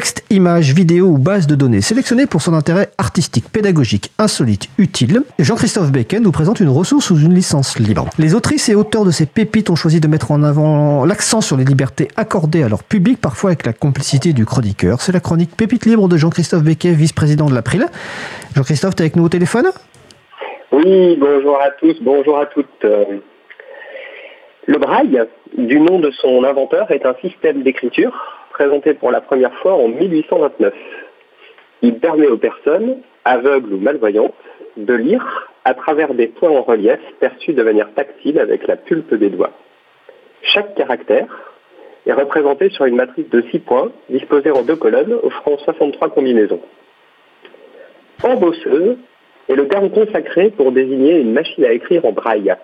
[0.00, 5.24] Texte, images, vidéos ou bases de données sélectionnées pour son intérêt artistique, pédagogique, insolite, utile.
[5.38, 8.08] Jean-Christophe Bacon nous présente une ressource sous une licence libre.
[8.18, 11.58] Les autrices et auteurs de ces pépites ont choisi de mettre en avant l'accent sur
[11.58, 15.02] les libertés accordées à leur public, parfois avec la complicité du chroniqueur.
[15.02, 17.84] C'est la chronique Pépite libre de Jean-Christophe Becquet, vice-président de l'April.
[18.56, 19.66] Jean-Christophe, tu es avec nous au téléphone?
[20.72, 22.86] Oui, bonjour à tous, bonjour à toutes.
[24.66, 25.20] Le braille,
[25.58, 28.14] du nom de son inventeur, est un système d'écriture
[28.60, 30.74] présenté pour la première fois en 1829.
[31.80, 34.34] Il permet aux personnes, aveugles ou malvoyantes,
[34.76, 39.14] de lire à travers des points en relief perçus de manière tactile avec la pulpe
[39.14, 39.52] des doigts.
[40.42, 41.54] Chaque caractère
[42.04, 46.60] est représenté sur une matrice de 6 points disposée en deux colonnes offrant 63 combinaisons.
[48.22, 48.98] Embosseuse
[49.48, 52.54] est le terme consacré pour désigner une machine à écrire en braille.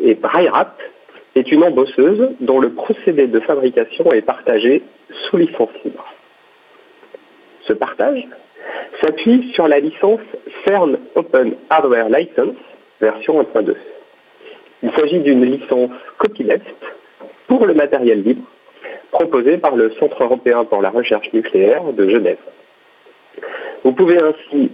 [0.00, 0.80] Et braille rap
[1.34, 6.04] est une embosseuse dont le procédé de fabrication est partagé sous licence libre.
[7.62, 8.26] Ce partage
[9.00, 10.20] s'appuie sur la licence
[10.64, 12.56] CERN Open Hardware License
[13.00, 13.74] version 1.2.
[14.82, 16.64] Il s'agit d'une licence copyleft
[17.46, 18.44] pour le matériel libre
[19.10, 22.38] proposée par le Centre européen pour la recherche nucléaire de Genève.
[23.84, 24.72] Vous pouvez ainsi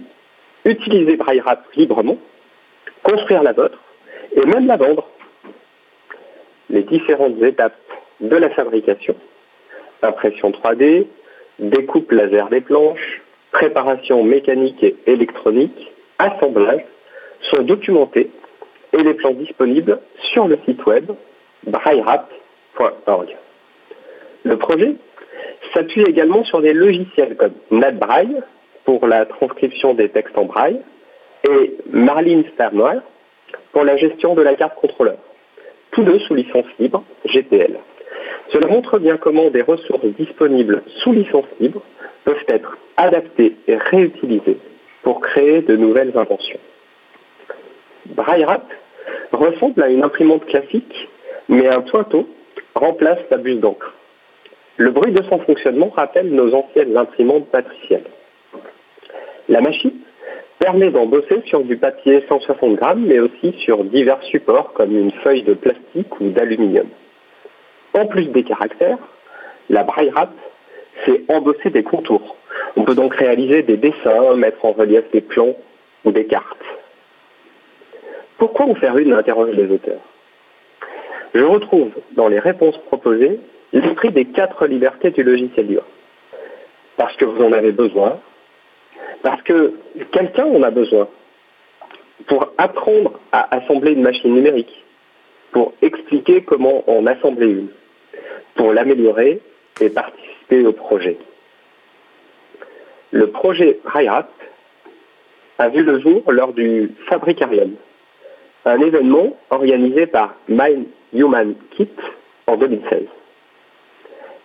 [0.65, 2.17] utiliser BrailleRap librement,
[3.03, 3.77] construire la vôtre
[4.35, 5.10] et même la vendre.
[6.71, 7.75] Les différentes étapes
[8.21, 9.13] de la fabrication,
[10.01, 11.05] impression 3D,
[11.59, 16.85] découpe laser des planches, préparation mécanique et électronique, assemblage,
[17.41, 18.31] sont documentées
[18.93, 19.99] et les plans disponibles
[20.31, 21.11] sur le site web
[21.67, 23.35] braillerap.org.
[24.43, 24.95] Le projet
[25.73, 28.41] s'appuie également sur des logiciels comme NetBraille
[28.85, 30.79] pour la transcription des textes en braille
[31.49, 33.01] et Marlin Firmware
[33.73, 35.17] pour la gestion de la carte contrôleur,
[35.91, 37.77] tous deux sous licence libre GPL.
[38.49, 41.81] Cela montre bien comment des ressources disponibles sous licence libre
[42.25, 44.57] peuvent être adaptées et réutilisées
[45.03, 46.59] pour créer de nouvelles inventions.
[48.07, 48.65] BrailleRap
[49.31, 51.09] ressemble à une imprimante classique,
[51.49, 52.27] mais un pointeau
[52.75, 53.93] remplace la buse d'encre.
[54.77, 58.05] Le bruit de son fonctionnement rappelle nos anciennes imprimantes patricielles.
[59.49, 59.99] La machine
[60.61, 65.41] permet d'embosser sur du papier 160 grammes, mais aussi sur divers supports comme une feuille
[65.41, 66.87] de plastique ou d'aluminium.
[67.95, 68.99] En plus des caractères,
[69.69, 70.29] la braille rap
[71.05, 72.35] c'est embosser des contours.
[72.75, 75.55] On peut donc réaliser des dessins, mettre en relief des plans
[76.05, 76.63] ou des cartes.
[78.37, 80.01] Pourquoi en faire une interroge les auteurs?
[81.33, 83.39] Je retrouve dans les réponses proposées
[83.73, 85.85] l'esprit des quatre libertés du logiciel libre.
[86.97, 88.19] Parce que vous en avez besoin,
[89.23, 89.73] parce que
[90.11, 91.07] quelqu'un en a besoin
[92.27, 94.83] pour apprendre à assembler une machine numérique,
[95.51, 97.69] pour expliquer comment en assembler une,
[98.55, 99.41] pour l'améliorer
[99.79, 101.17] et participer au projet.
[103.11, 104.29] Le projet RIAP
[105.57, 107.75] a vu le jour lors du Fabricarium,
[108.65, 111.89] un événement organisé par My Human Kit
[112.47, 113.03] en 2016.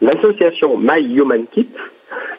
[0.01, 1.71] L'association My Human Kit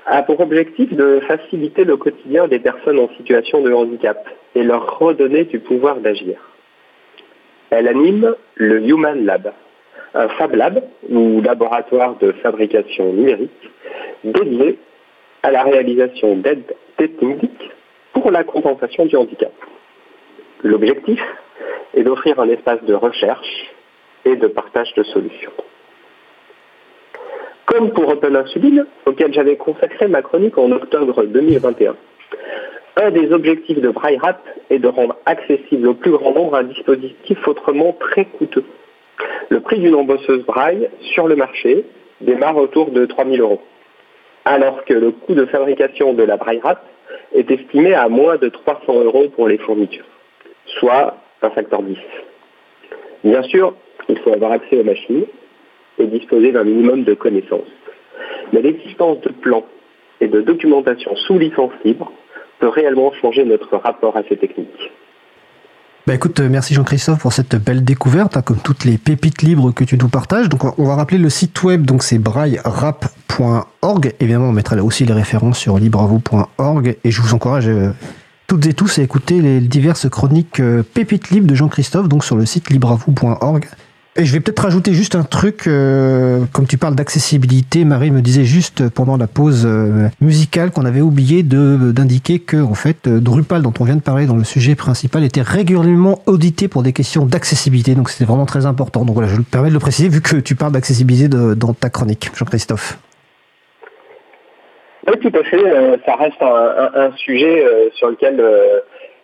[0.07, 4.17] a pour objectif de faciliter le quotidien des personnes en situation de handicap
[4.55, 6.37] et leur redonner du pouvoir d'agir.
[7.69, 9.51] Elle anime le Human Lab,
[10.13, 13.69] un Fab Lab ou laboratoire de fabrication numérique
[14.23, 14.79] dédié
[15.43, 17.69] à la réalisation d'aides techniques
[18.13, 19.51] pour la compensation du handicap.
[20.63, 21.21] L'objectif
[21.93, 23.73] est d'offrir un espace de recherche
[24.23, 25.51] et de partage de solutions.
[27.77, 31.95] Comme pour Open Insuline, auquel j'avais consacré ma chronique en octobre 2021,
[32.95, 37.47] un des objectifs de BrailleRap est de rendre accessible au plus grand nombre un dispositif
[37.47, 38.63] autrement très coûteux.
[39.49, 41.85] Le prix d'une embosseuse braille sur le marché
[42.19, 43.61] démarre autour de 3 000 euros,
[44.43, 46.83] alors que le coût de fabrication de la braille rap
[47.35, 50.07] est estimé à moins de 300 euros pour les fournitures,
[50.79, 51.95] soit un facteur 10.
[53.23, 53.75] Bien sûr,
[54.09, 55.27] il faut avoir accès aux machines
[55.99, 57.67] et disposer d'un minimum de connaissances.
[58.53, 59.65] Mais l'existence de plans
[60.21, 62.11] et de documentation sous licence libre
[62.59, 64.91] peut réellement changer notre rapport à ces techniques.
[66.07, 69.71] Bah écoute, euh, merci Jean-Christophe pour cette belle découverte, hein, comme toutes les pépites libres
[69.73, 70.47] que tu nous partages.
[70.47, 74.13] Donc on va rappeler le site web, donc c'est braillerap.org.
[74.21, 77.91] Évidemment, on mettra aussi les références sur libravou.org et je vous encourage euh,
[78.47, 82.37] toutes et tous à écouter les diverses chroniques euh, pépites libres de Jean-Christophe, donc sur
[82.37, 83.65] le site libravou.org.
[84.19, 88.21] Et je vais peut-être rajouter juste un truc, euh, comme tu parles d'accessibilité, Marie me
[88.21, 93.05] disait juste pendant la pause euh, musicale qu'on avait oublié de d'indiquer que en fait
[93.05, 96.81] euh, Drupal dont on vient de parler dans le sujet principal était régulièrement audité pour
[96.81, 99.05] des questions d'accessibilité, donc c'était vraiment très important.
[99.05, 101.91] Donc voilà, je me permets de le préciser vu que tu parles d'accessibilité dans ta
[101.91, 102.97] chronique, Jean-Christophe.
[105.05, 105.63] Oui, tout à fait.
[106.07, 108.43] ça reste un, sujet sur lequel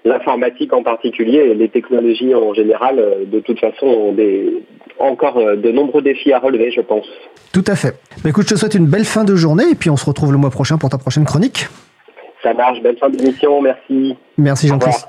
[0.06, 4.64] l'informatique en particulier et les technologies en général, de toute façon, ont des,
[5.00, 7.06] encore de nombreux défis à relever, je pense.
[7.52, 7.96] Tout à fait.
[8.24, 10.32] Bah, écoute, je te souhaite une belle fin de journée et puis on se retrouve
[10.32, 11.68] le mois prochain pour ta prochaine chronique.
[12.42, 14.18] Ça marche, belle fin d'émission, merci.
[14.38, 15.08] Merci Jean-Christophe.